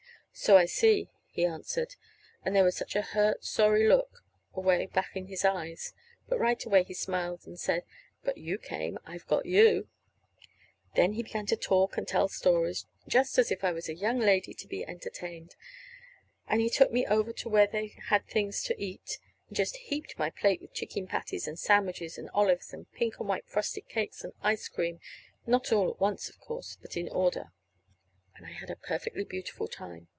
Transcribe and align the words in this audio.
"So 0.33 0.55
I 0.57 0.65
see," 0.65 1.09
he 1.27 1.45
answered. 1.45 1.95
And 2.45 2.55
there 2.55 2.63
was 2.63 2.77
such 2.77 2.95
a 2.95 3.01
hurt, 3.01 3.43
sorry 3.43 3.85
look 3.87 4.23
away 4.53 4.85
back 4.87 5.11
in 5.13 5.27
his 5.27 5.43
eyes. 5.43 5.93
But 6.29 6.39
right 6.39 6.63
away 6.65 6.83
he 6.83 6.93
smiled, 6.93 7.45
and 7.45 7.59
said: 7.59 7.83
"But 8.23 8.37
you 8.37 8.57
came! 8.57 8.97
I've 9.05 9.27
got 9.27 9.45
you." 9.45 9.89
Then 10.95 11.13
he 11.13 11.21
began 11.23 11.45
to 11.47 11.57
talk 11.57 11.97
and 11.97 12.07
tell 12.07 12.29
stories, 12.29 12.87
just 13.09 13.37
as 13.37 13.51
if 13.51 13.63
I 13.65 13.73
was 13.73 13.89
a 13.89 13.93
young 13.93 14.19
lady 14.19 14.53
to 14.55 14.67
be 14.69 14.85
entertained. 14.87 15.57
And 16.47 16.61
he 16.61 16.69
took 16.69 16.91
me 16.93 17.05
over 17.05 17.33
to 17.33 17.49
where 17.49 17.67
they 17.67 17.87
had 18.07 18.25
things 18.25 18.63
to 18.63 18.81
eat, 18.81 19.19
and 19.49 19.57
just 19.57 19.75
heaped 19.75 20.17
my 20.17 20.29
plate 20.29 20.61
with 20.61 20.73
chicken 20.73 21.07
patties 21.07 21.45
and 21.45 21.59
sandwiches 21.59 22.17
and 22.17 22.29
olives 22.33 22.71
and 22.73 22.91
pink 22.93 23.19
and 23.19 23.27
white 23.27 23.45
frosted 23.49 23.89
cakes 23.89 24.23
and 24.23 24.33
ice 24.41 24.69
cream 24.69 25.01
(not 25.45 25.73
all 25.73 25.89
at 25.89 25.99
once, 25.99 26.29
of 26.29 26.39
course, 26.39 26.77
but 26.81 26.95
in 26.95 27.09
order). 27.09 27.51
And 28.37 28.45
I 28.45 28.51
had 28.53 28.71
a 28.71 28.77
perfectly 28.77 29.25
beautiful 29.25 29.67
time. 29.67 30.07